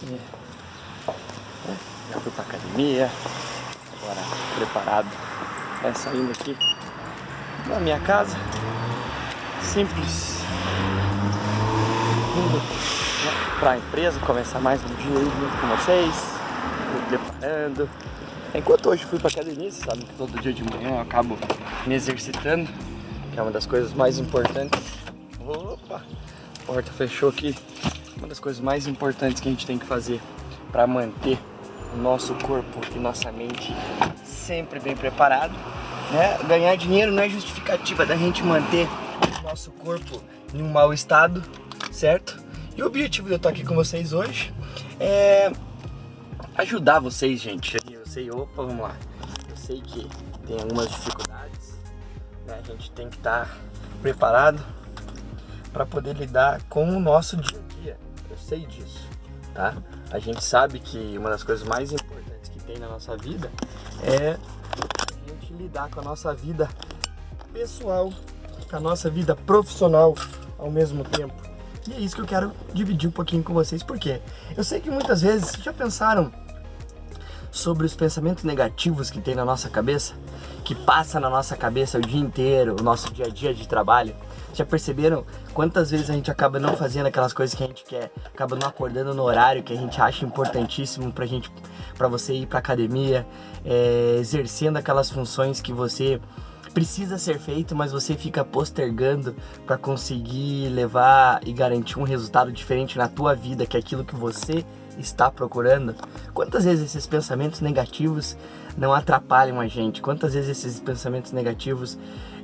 É, 0.00 0.16
já 2.12 2.20
fui 2.20 2.30
pra 2.30 2.44
academia, 2.44 3.10
agora 4.00 4.20
preparado 4.54 5.08
é 5.82 5.92
saindo 5.92 6.30
aqui 6.30 6.56
da 7.66 7.80
minha 7.80 7.98
casa. 7.98 8.36
Simples. 9.60 10.38
Indo 12.36 12.62
pra 13.58 13.76
empresa, 13.76 14.20
começar 14.20 14.60
mais 14.60 14.80
um 14.84 14.94
dia 14.94 15.18
aí 15.18 15.24
junto 15.24 15.60
com 15.60 15.66
vocês, 15.76 16.14
me 16.94 17.18
preparando. 17.18 17.90
Enquanto 18.54 18.90
hoje 18.90 19.04
fui 19.04 19.18
pra 19.18 19.28
academia, 19.28 19.70
você 19.70 19.84
sabe 19.84 20.04
que 20.04 20.14
todo 20.14 20.40
dia 20.40 20.52
de 20.52 20.62
manhã 20.62 20.90
eu 20.90 21.00
acabo 21.00 21.36
me 21.88 21.94
exercitando, 21.94 22.70
que 23.32 23.38
é 23.38 23.42
uma 23.42 23.50
das 23.50 23.66
coisas 23.66 23.92
mais 23.92 24.20
importantes. 24.20 24.80
Opa! 25.44 26.04
A 26.62 26.66
porta 26.66 26.92
fechou 26.92 27.30
aqui. 27.30 27.56
Uma 28.18 28.28
das 28.28 28.40
coisas 28.40 28.60
mais 28.60 28.86
importantes 28.86 29.40
que 29.40 29.48
a 29.48 29.50
gente 29.50 29.66
tem 29.66 29.78
que 29.78 29.86
fazer 29.86 30.20
para 30.70 30.86
manter 30.86 31.38
o 31.94 31.96
nosso 31.96 32.34
corpo 32.34 32.80
e 32.94 32.98
nossa 32.98 33.32
mente 33.32 33.74
sempre 34.24 34.80
bem 34.80 34.96
preparado. 34.96 35.54
Né? 36.12 36.38
Ganhar 36.46 36.76
dinheiro 36.76 37.12
não 37.12 37.22
é 37.22 37.28
justificativa 37.28 38.04
da 38.04 38.16
gente 38.16 38.42
manter 38.42 38.88
o 39.40 39.42
nosso 39.42 39.70
corpo 39.72 40.22
em 40.52 40.62
um 40.62 40.70
mau 40.70 40.92
estado, 40.92 41.42
certo? 41.92 42.42
E 42.76 42.82
o 42.82 42.86
objetivo 42.86 43.28
de 43.28 43.34
eu 43.34 43.36
estar 43.36 43.50
aqui 43.50 43.64
com 43.64 43.74
vocês 43.74 44.12
hoje 44.12 44.52
é 44.98 45.52
ajudar 46.56 47.00
vocês, 47.00 47.40
gente. 47.40 47.76
Eu 47.90 48.06
sei, 48.06 48.30
opa, 48.30 48.62
vamos 48.62 48.80
lá. 48.80 48.96
Eu 49.48 49.56
sei 49.56 49.80
que 49.80 50.08
tem 50.46 50.60
algumas 50.60 50.88
dificuldades, 50.88 51.78
né? 52.46 52.58
A 52.62 52.66
gente 52.66 52.90
tem 52.92 53.08
que 53.08 53.16
estar 53.16 53.56
preparado 54.00 54.64
para 55.72 55.84
poder 55.84 56.16
lidar 56.16 56.62
com 56.68 56.88
o 56.88 57.00
nosso 57.00 57.36
dia 57.36 57.58
a 57.58 57.74
dia. 57.82 58.07
Sei 58.46 58.64
disso, 58.66 59.06
tá? 59.54 59.76
A 60.10 60.18
gente 60.18 60.42
sabe 60.42 60.78
que 60.78 61.16
uma 61.18 61.30
das 61.30 61.42
coisas 61.42 61.66
mais 61.66 61.92
importantes 61.92 62.48
que 62.50 62.58
tem 62.60 62.78
na 62.78 62.88
nossa 62.88 63.16
vida 63.16 63.50
é 64.02 64.38
a 64.38 65.30
gente 65.30 65.52
lidar 65.52 65.90
com 65.90 66.00
a 66.00 66.02
nossa 66.02 66.32
vida 66.34 66.68
pessoal, 67.52 68.12
com 68.70 68.76
a 68.76 68.80
nossa 68.80 69.10
vida 69.10 69.36
profissional 69.36 70.14
ao 70.58 70.70
mesmo 70.70 71.04
tempo. 71.04 71.34
E 71.86 71.92
é 71.92 72.00
isso 72.00 72.14
que 72.14 72.22
eu 72.22 72.26
quero 72.26 72.52
dividir 72.72 73.08
um 73.08 73.12
pouquinho 73.12 73.42
com 73.42 73.52
vocês, 73.54 73.82
porque 73.82 74.20
eu 74.56 74.64
sei 74.64 74.80
que 74.80 74.90
muitas 74.90 75.22
vezes 75.22 75.52
já 75.62 75.72
pensaram 75.72 76.32
sobre 77.50 77.86
os 77.86 77.94
pensamentos 77.94 78.44
negativos 78.44 79.10
que 79.10 79.20
tem 79.20 79.34
na 79.34 79.44
nossa 79.44 79.70
cabeça, 79.70 80.14
que 80.64 80.74
passa 80.74 81.18
na 81.18 81.30
nossa 81.30 81.56
cabeça 81.56 81.98
o 81.98 82.00
dia 82.00 82.20
inteiro, 82.20 82.76
o 82.78 82.82
nosso 82.82 83.12
dia 83.12 83.26
a 83.26 83.30
dia 83.30 83.54
de 83.54 83.66
trabalho. 83.66 84.14
Já 84.58 84.66
perceberam 84.66 85.24
quantas 85.54 85.92
vezes 85.92 86.10
a 86.10 86.14
gente 86.14 86.32
acaba 86.32 86.58
não 86.58 86.76
fazendo 86.76 87.06
aquelas 87.06 87.32
coisas 87.32 87.54
que 87.54 87.62
a 87.62 87.66
gente 87.68 87.84
quer, 87.84 88.10
acaba 88.26 88.56
não 88.56 88.66
acordando 88.66 89.14
no 89.14 89.22
horário 89.22 89.62
que 89.62 89.72
a 89.72 89.76
gente 89.76 90.00
acha 90.02 90.24
importantíssimo 90.24 91.12
pra 91.12 91.24
gente, 91.26 91.48
para 91.96 92.08
você 92.08 92.34
ir 92.34 92.46
pra 92.46 92.58
academia, 92.58 93.24
é, 93.64 94.16
exercendo 94.18 94.76
aquelas 94.76 95.12
funções 95.12 95.60
que 95.60 95.72
você 95.72 96.20
precisa 96.74 97.18
ser 97.18 97.38
feito, 97.38 97.76
mas 97.76 97.92
você 97.92 98.16
fica 98.16 98.44
postergando 98.44 99.32
para 99.64 99.78
conseguir 99.78 100.70
levar 100.70 101.40
e 101.46 101.52
garantir 101.52 102.00
um 102.00 102.02
resultado 102.02 102.50
diferente 102.50 102.98
na 102.98 103.06
tua 103.06 103.36
vida, 103.36 103.64
que 103.64 103.76
é 103.76 103.80
aquilo 103.80 104.04
que 104.04 104.16
você 104.16 104.64
está 104.98 105.30
procurando? 105.30 105.94
Quantas 106.34 106.64
vezes 106.64 106.86
esses 106.86 107.06
pensamentos 107.06 107.60
negativos 107.60 108.36
não 108.76 108.92
atrapalham 108.92 109.60
a 109.60 109.68
gente? 109.68 110.02
Quantas 110.02 110.34
vezes 110.34 110.50
esses 110.50 110.80
pensamentos 110.80 111.30
negativos 111.30 111.96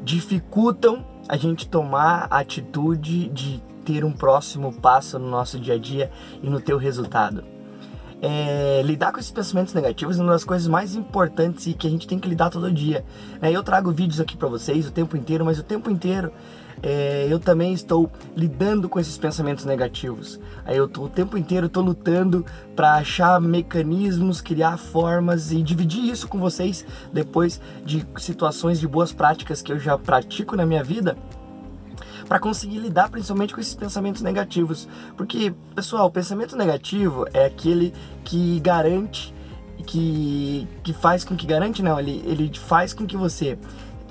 dificultam 0.04 1.04
a 1.28 1.36
gente 1.36 1.69
tomar 1.69 2.27
a 2.30 2.39
atitude 2.39 3.28
de 3.28 3.62
ter 3.84 4.05
um 4.05 4.12
próximo 4.12 4.72
passo 4.72 5.19
no 5.19 5.28
nosso 5.28 5.58
dia 5.58 5.75
a 5.75 5.78
dia 5.78 6.11
e 6.42 6.48
no 6.48 6.61
teu 6.61 6.78
resultado? 6.78 7.53
É, 8.22 8.80
lidar 8.82 9.12
com 9.12 9.18
esses 9.18 9.30
pensamentos 9.30 9.74
negativos 9.74 10.18
é 10.18 10.22
uma 10.22 10.32
das 10.32 10.44
coisas 10.44 10.66
mais 10.66 10.94
importantes 10.94 11.66
e 11.66 11.74
que 11.74 11.86
a 11.86 11.90
gente 11.90 12.06
tem 12.06 12.18
que 12.18 12.28
lidar 12.28 12.50
todo 12.50 12.70
dia. 12.72 13.04
É, 13.42 13.50
eu 13.50 13.62
trago 13.62 13.90
vídeos 13.90 14.20
aqui 14.20 14.36
para 14.36 14.48
vocês 14.48 14.86
o 14.86 14.92
tempo 14.92 15.16
inteiro, 15.16 15.44
mas 15.44 15.58
o 15.58 15.62
tempo 15.62 15.90
inteiro 15.90 16.33
é, 16.83 17.27
eu 17.30 17.39
também 17.39 17.72
estou 17.72 18.11
lidando 18.36 18.89
com 18.89 19.00
esses 19.00 19.16
pensamentos 19.16 19.64
negativos. 19.64 20.39
Aí 20.64 20.77
eu 20.77 20.86
tô, 20.86 21.05
o 21.05 21.08
tempo 21.08 21.39
inteiro 21.39 21.66
estou 21.66 21.83
lutando 21.83 22.44
para 22.77 22.94
achar 22.94 23.40
mecanismos, 23.40 24.40
criar 24.40 24.77
formas 24.77 25.50
e 25.50 25.62
dividir 25.62 26.05
isso 26.05 26.28
com 26.28 26.39
vocês 26.39 26.84
depois 27.12 27.60
de 27.84 28.06
situações 28.18 28.78
de 28.78 28.86
boas 28.86 29.12
práticas 29.12 29.62
que 29.62 29.72
eu 29.72 29.78
já 29.78 29.96
pratico 29.96 30.56
na 30.56 30.66
minha 30.66 30.84
vida 30.84 31.16
para 32.29 32.39
conseguir 32.39 32.79
lidar 32.79 33.08
principalmente 33.08 33.55
com 33.55 33.61
esses 33.61 33.74
pensamentos 33.74 34.23
negativos. 34.23 34.89
Porque, 35.17 35.55
pessoal, 35.74 36.07
o 36.07 36.11
pensamento 36.11 36.57
negativo 36.57 37.27
é 37.33 37.45
aquele 37.45 37.92
que 38.24 38.58
garante 38.61 39.35
que, 39.86 40.67
que 40.83 40.92
faz 40.92 41.24
com 41.24 41.36
que 41.36 41.46
garante 41.46 41.83
não, 41.83 41.98
ele, 41.98 42.23
ele 42.27 42.51
faz 42.58 42.95
com 42.95 43.07
que 43.07 43.17
você 43.17 43.58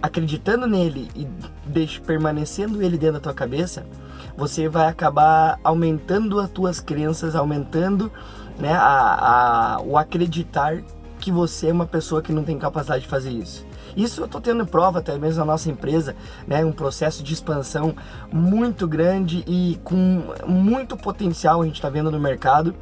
acreditando 0.02 0.68
nele 0.68 1.10
e 1.16 1.26
deixe, 1.66 2.00
permanecendo 2.02 2.82
ele 2.82 2.98
dentro 2.98 3.14
da 3.14 3.20
tua 3.22 3.34
cabeça, 3.34 3.86
você 4.36 4.68
vai 4.68 4.88
acabar 4.88 5.58
aumentando 5.64 6.40
as 6.40 6.50
tuas 6.50 6.80
crenças, 6.82 7.36
aumentando 7.36 8.12
né, 8.60 8.74
a, 8.74 9.76
a, 9.78 9.82
o 9.82 9.98
acreditar 9.98 10.84
que 11.20 11.32
você 11.32 11.70
é 11.70 11.72
uma 11.72 11.86
pessoa 11.86 12.22
que 12.22 12.34
não 12.34 12.44
tem 12.44 12.60
capacidade 12.60 13.04
de 13.04 13.10
fazer 13.10 13.32
isso. 13.32 13.66
Isso 13.96 14.22
eu 14.22 14.26
estou 14.26 14.42
tendo 14.42 14.66
prova 14.66 15.00
até 15.00 15.18
mesmo 15.18 15.40
na 15.40 15.46
nossa 15.46 15.70
empresa, 15.70 16.16
né, 16.48 16.64
um 16.66 16.72
processo 16.72 17.24
de 17.24 17.34
expansão 17.34 17.96
muito 18.32 18.88
grande 18.88 19.44
e 19.48 19.80
com 19.84 20.24
muito 20.48 20.98
potencial 20.98 21.62
a 21.62 21.66
gente 21.66 21.76
está 21.76 21.90
vendo 21.90 22.12
no 22.12 22.20
mercado. 22.20 22.76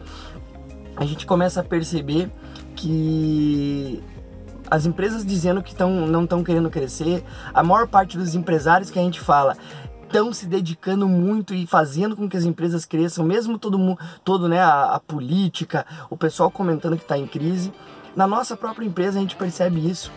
A 0.95 1.05
gente 1.05 1.25
começa 1.25 1.61
a 1.61 1.63
perceber 1.63 2.29
que 2.75 4.03
as 4.69 4.85
empresas 4.85 5.25
dizendo 5.25 5.61
que 5.61 5.75
tão, 5.75 6.07
não 6.07 6.23
estão 6.23 6.43
querendo 6.43 6.69
crescer, 6.69 7.23
a 7.53 7.61
maior 7.61 7.87
parte 7.87 8.17
dos 8.17 8.35
empresários 8.35 8.89
que 8.89 8.97
a 8.97 9.01
gente 9.01 9.19
fala 9.19 9.57
estão 10.03 10.33
se 10.33 10.45
dedicando 10.45 11.07
muito 11.07 11.53
e 11.53 11.65
fazendo 11.65 12.15
com 12.15 12.27
que 12.27 12.35
as 12.35 12.43
empresas 12.43 12.85
cresçam, 12.85 13.25
mesmo 13.25 13.57
todo 13.57 13.79
mundo, 13.79 13.97
todo 14.23 14.47
né, 14.47 14.59
a, 14.59 14.95
a 14.95 14.99
política, 14.99 15.85
o 16.09 16.17
pessoal 16.17 16.51
comentando 16.51 16.97
que 16.97 17.03
está 17.03 17.17
em 17.17 17.25
crise. 17.25 17.71
Na 18.15 18.27
nossa 18.27 18.57
própria 18.57 18.85
empresa 18.85 19.17
a 19.17 19.21
gente 19.21 19.37
percebe 19.37 19.89
isso, 19.89 20.11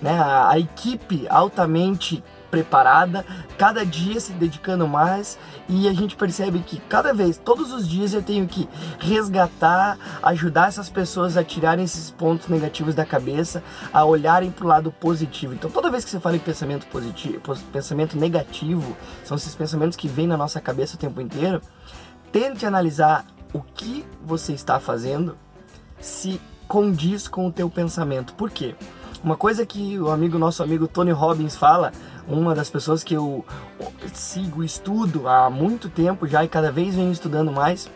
né? 0.00 0.18
A, 0.18 0.50
a 0.50 0.58
equipe 0.58 1.26
altamente 1.28 2.22
preparada, 2.50 3.24
cada 3.56 3.86
dia 3.86 4.20
se 4.20 4.32
dedicando 4.32 4.86
mais 4.88 5.38
e 5.68 5.88
a 5.88 5.92
gente 5.92 6.16
percebe 6.16 6.58
que 6.58 6.80
cada 6.80 7.14
vez, 7.14 7.38
todos 7.38 7.72
os 7.72 7.88
dias 7.88 8.12
eu 8.12 8.22
tenho 8.22 8.46
que 8.46 8.68
resgatar, 8.98 9.96
ajudar 10.22 10.68
essas 10.68 10.90
pessoas 10.90 11.36
a 11.36 11.44
tirarem 11.44 11.84
esses 11.84 12.10
pontos 12.10 12.48
negativos 12.48 12.94
da 12.94 13.06
cabeça, 13.06 13.62
a 13.92 14.04
olharem 14.04 14.50
para 14.50 14.64
o 14.64 14.68
lado 14.68 14.90
positivo. 14.90 15.54
Então 15.54 15.70
toda 15.70 15.90
vez 15.90 16.04
que 16.04 16.10
você 16.10 16.18
fala 16.18 16.36
em 16.36 16.40
pensamento 16.40 16.86
positivo, 16.86 17.40
pensamento 17.72 18.18
negativo, 18.18 18.96
são 19.24 19.36
esses 19.36 19.54
pensamentos 19.54 19.96
que 19.96 20.08
vêm 20.08 20.26
na 20.26 20.36
nossa 20.36 20.60
cabeça 20.60 20.96
o 20.96 20.98
tempo 20.98 21.20
inteiro, 21.20 21.62
tente 22.32 22.66
analisar 22.66 23.24
o 23.52 23.60
que 23.60 24.04
você 24.24 24.52
está 24.52 24.80
fazendo 24.80 25.36
se 26.00 26.40
condiz 26.66 27.28
com 27.28 27.46
o 27.46 27.52
teu 27.52 27.68
pensamento. 27.68 28.32
Por 28.34 28.50
quê? 28.50 28.74
Uma 29.22 29.36
coisa 29.36 29.66
que 29.66 29.98
o 29.98 30.10
amigo 30.10 30.38
nosso 30.38 30.62
amigo 30.62 30.88
Tony 30.88 31.10
Robbins 31.10 31.54
fala 31.54 31.92
uma 32.26 32.54
das 32.54 32.70
pessoas 32.70 33.04
que 33.04 33.14
eu 33.14 33.44
sigo, 34.14 34.64
estudo 34.64 35.28
há 35.28 35.50
muito 35.50 35.90
tempo 35.90 36.26
já 36.26 36.42
e 36.42 36.48
cada 36.48 36.72
vez 36.72 36.94
venho 36.94 37.12
estudando 37.12 37.52
mais. 37.52 37.90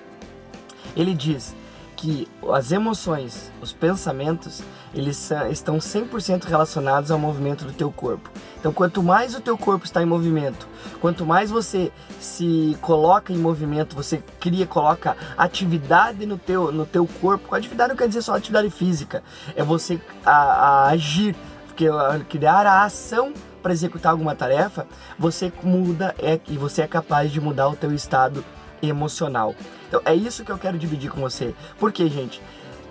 Ele 0.94 1.14
diz 1.14 1.54
que 1.96 2.28
as 2.52 2.72
emoções, 2.72 3.50
os 3.60 3.72
pensamentos, 3.72 4.62
eles 4.92 5.30
estão 5.50 5.78
100% 5.78 6.44
relacionados 6.44 7.10
ao 7.10 7.18
movimento 7.18 7.64
do 7.64 7.72
teu 7.72 7.90
corpo. 7.90 8.30
Então, 8.58 8.72
quanto 8.72 9.02
mais 9.02 9.34
o 9.34 9.40
teu 9.40 9.56
corpo 9.58 9.84
está 9.84 10.02
em 10.02 10.06
movimento, 10.06 10.68
quanto 11.00 11.26
mais 11.26 11.50
você 11.50 11.92
se 12.20 12.76
coloca 12.80 13.32
em 13.32 13.36
movimento, 13.36 13.96
você 13.96 14.22
cria, 14.38 14.66
coloca 14.66 15.16
atividade 15.36 16.26
no 16.26 16.38
teu, 16.38 16.72
no 16.72 16.86
teu 16.86 17.06
corpo. 17.20 17.54
Atividade 17.54 17.90
não 17.90 17.96
quer 17.96 18.08
dizer 18.08 18.22
só 18.22 18.36
atividade 18.36 18.70
física, 18.70 19.22
é 19.54 19.62
você 19.62 20.00
a, 20.24 20.32
a 20.32 20.86
agir, 20.88 21.34
porque 21.66 21.86
criar 22.28 22.66
a 22.66 22.84
ação 22.84 23.32
para 23.62 23.72
executar 23.72 24.12
alguma 24.12 24.34
tarefa, 24.34 24.86
você 25.18 25.50
muda 25.62 26.14
é, 26.18 26.38
e 26.48 26.56
você 26.58 26.82
é 26.82 26.86
capaz 26.86 27.32
de 27.32 27.40
mudar 27.40 27.68
o 27.68 27.74
teu 27.74 27.94
estado 27.94 28.44
emocional. 28.88 29.54
Então 29.88 30.00
é 30.04 30.14
isso 30.14 30.44
que 30.44 30.52
eu 30.52 30.58
quero 30.58 30.78
dividir 30.78 31.10
com 31.10 31.20
você. 31.20 31.54
Por 31.78 31.92
quê, 31.92 32.08
gente? 32.08 32.40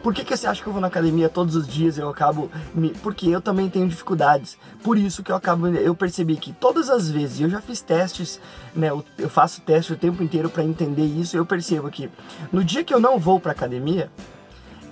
Por 0.03 0.13
que, 0.13 0.25
que 0.25 0.35
você 0.35 0.45
acha 0.45 0.61
que 0.61 0.67
eu 0.67 0.73
vou 0.73 0.81
na 0.81 0.87
academia 0.87 1.29
todos 1.29 1.55
os 1.55 1.65
dias 1.65 1.97
eu 1.97 2.09
acabo 2.09 2.51
me... 2.75 2.89
Porque 2.89 3.29
eu 3.29 3.39
também 3.39 3.69
tenho 3.69 3.87
dificuldades. 3.87 4.57
Por 4.83 4.97
isso 4.97 5.23
que 5.23 5.31
eu 5.31 5.35
acabo. 5.35 5.67
Eu 5.67 5.95
percebi 5.95 6.35
que 6.35 6.51
todas 6.51 6.89
as 6.89 7.09
vezes, 7.09 7.39
eu 7.39 7.49
já 7.49 7.61
fiz 7.61 7.79
testes, 7.79 8.37
né? 8.75 8.89
Eu 9.17 9.29
faço 9.29 9.61
teste 9.61 9.93
o 9.93 9.95
tempo 9.95 10.21
inteiro 10.21 10.49
para 10.49 10.61
entender 10.61 11.05
isso. 11.05 11.37
Eu 11.37 11.45
percebo 11.45 11.89
que 11.89 12.09
no 12.51 12.65
dia 12.65 12.83
que 12.83 12.93
eu 12.93 12.99
não 12.99 13.17
vou 13.17 13.39
para 13.39 13.53
academia, 13.53 14.11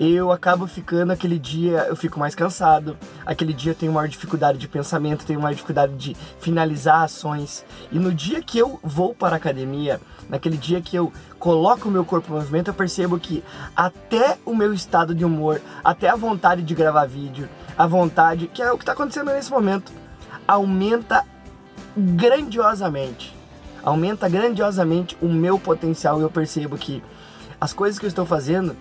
eu 0.03 0.31
acabo 0.31 0.65
ficando 0.65 1.13
aquele 1.13 1.37
dia, 1.37 1.85
eu 1.87 1.95
fico 1.95 2.19
mais 2.19 2.33
cansado, 2.33 2.97
aquele 3.23 3.53
dia 3.53 3.73
eu 3.73 3.75
tenho 3.75 3.91
maior 3.91 4.07
dificuldade 4.07 4.57
de 4.57 4.67
pensamento, 4.67 5.23
tenho 5.23 5.39
maior 5.39 5.53
dificuldade 5.53 5.93
de 5.93 6.17
finalizar 6.39 7.03
ações. 7.03 7.63
E 7.91 7.99
no 7.99 8.11
dia 8.11 8.41
que 8.41 8.57
eu 8.57 8.79
vou 8.81 9.13
para 9.13 9.35
a 9.35 9.37
academia, 9.37 10.01
naquele 10.27 10.57
dia 10.57 10.81
que 10.81 10.95
eu 10.95 11.13
coloco 11.37 11.87
o 11.87 11.91
meu 11.91 12.03
corpo 12.03 12.31
em 12.31 12.35
movimento, 12.35 12.69
eu 12.69 12.73
percebo 12.73 13.19
que 13.19 13.43
até 13.75 14.39
o 14.43 14.55
meu 14.55 14.73
estado 14.73 15.13
de 15.13 15.23
humor, 15.23 15.61
até 15.83 16.09
a 16.09 16.15
vontade 16.15 16.63
de 16.63 16.73
gravar 16.73 17.05
vídeo, 17.05 17.47
a 17.77 17.85
vontade, 17.85 18.47
que 18.47 18.63
é 18.63 18.71
o 18.71 18.77
que 18.77 18.81
está 18.81 18.93
acontecendo 18.93 19.31
nesse 19.31 19.51
momento, 19.51 19.91
aumenta 20.47 21.23
grandiosamente. 21.95 23.35
Aumenta 23.83 24.27
grandiosamente 24.27 25.15
o 25.21 25.27
meu 25.27 25.59
potencial 25.59 26.19
e 26.19 26.23
eu 26.23 26.29
percebo 26.31 26.75
que 26.75 27.03
as 27.59 27.71
coisas 27.71 27.99
que 27.99 28.05
eu 28.07 28.09
estou 28.09 28.25
fazendo 28.25 28.75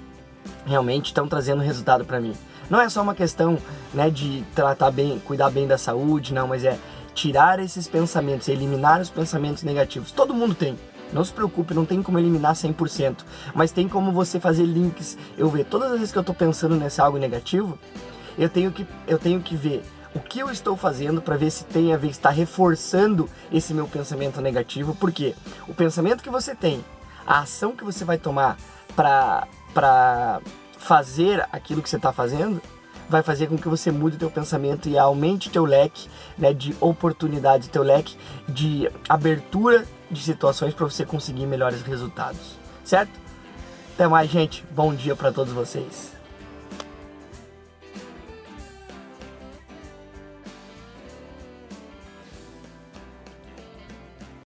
realmente 0.64 1.06
estão 1.06 1.26
trazendo 1.26 1.62
resultado 1.62 2.04
para 2.04 2.20
mim. 2.20 2.34
Não 2.68 2.80
é 2.80 2.88
só 2.88 3.02
uma 3.02 3.14
questão 3.14 3.58
né, 3.92 4.10
de 4.10 4.44
tratar 4.54 4.90
bem, 4.90 5.18
cuidar 5.18 5.50
bem 5.50 5.66
da 5.66 5.76
saúde, 5.76 6.32
não, 6.32 6.46
mas 6.46 6.64
é 6.64 6.78
tirar 7.14 7.58
esses 7.58 7.88
pensamentos, 7.88 8.48
eliminar 8.48 9.00
os 9.00 9.10
pensamentos 9.10 9.62
negativos. 9.62 10.12
Todo 10.12 10.32
mundo 10.32 10.54
tem. 10.54 10.78
Não 11.12 11.24
se 11.24 11.32
preocupe, 11.32 11.74
não 11.74 11.84
tem 11.84 12.02
como 12.02 12.18
eliminar 12.18 12.54
100%, 12.54 13.24
mas 13.52 13.72
tem 13.72 13.88
como 13.88 14.12
você 14.12 14.38
fazer 14.38 14.64
links. 14.64 15.18
Eu 15.36 15.48
ver 15.48 15.64
todas 15.64 15.90
as 15.90 15.98
vezes 15.98 16.12
que 16.12 16.18
eu 16.18 16.22
estou 16.22 16.34
pensando 16.34 16.76
nesse 16.76 17.00
algo 17.00 17.18
negativo, 17.18 17.76
eu 18.38 18.48
tenho 18.48 18.70
que 18.70 18.86
eu 19.08 19.18
tenho 19.18 19.40
que 19.40 19.56
ver 19.56 19.82
o 20.14 20.20
que 20.20 20.40
eu 20.40 20.50
estou 20.50 20.76
fazendo 20.76 21.20
para 21.20 21.36
ver 21.36 21.50
se 21.50 21.64
tem 21.64 21.92
a 21.92 21.96
ver 21.96 22.08
está 22.08 22.30
reforçando 22.30 23.28
esse 23.52 23.74
meu 23.74 23.86
pensamento 23.86 24.40
negativo, 24.40 24.94
porque 24.94 25.34
o 25.68 25.74
pensamento 25.74 26.22
que 26.22 26.30
você 26.30 26.54
tem, 26.54 26.84
a 27.26 27.40
ação 27.40 27.74
que 27.74 27.84
você 27.84 28.04
vai 28.04 28.18
tomar 28.18 28.56
para 28.94 29.46
para 29.72 30.40
fazer 30.78 31.46
aquilo 31.52 31.82
que 31.82 31.88
você 31.90 31.96
está 31.96 32.12
fazendo, 32.12 32.60
vai 33.08 33.22
fazer 33.22 33.48
com 33.48 33.58
que 33.58 33.68
você 33.68 33.90
mude 33.90 34.16
o 34.16 34.18
teu 34.18 34.30
pensamento 34.30 34.88
e 34.88 34.96
aumente 34.96 35.50
teu 35.50 35.64
leque 35.64 36.08
né, 36.38 36.54
de 36.54 36.74
oportunidades, 36.80 37.68
teu 37.68 37.82
leque 37.82 38.16
de 38.48 38.90
abertura 39.08 39.84
de 40.10 40.22
situações 40.22 40.74
para 40.74 40.84
você 40.84 41.04
conseguir 41.04 41.46
melhores 41.46 41.82
resultados, 41.82 42.56
certo? 42.84 43.12
Até 43.94 44.08
mais, 44.08 44.30
gente. 44.30 44.64
Bom 44.70 44.94
dia 44.94 45.14
para 45.14 45.30
todos 45.30 45.52
vocês. 45.52 46.19